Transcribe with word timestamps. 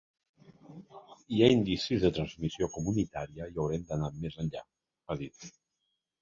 Hi 1.35 1.43
ha 1.43 1.49
indicis 1.55 2.05
de 2.05 2.11
transmissió 2.15 2.69
comunitària 2.77 3.51
i 3.53 3.61
haurem 3.65 3.85
d’anar 3.93 4.11
més 4.25 4.41
enllà, 4.47 4.65
ha 5.07 5.19
dit. 5.23 5.49